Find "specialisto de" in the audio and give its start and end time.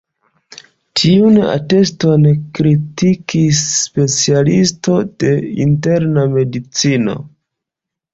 3.81-5.35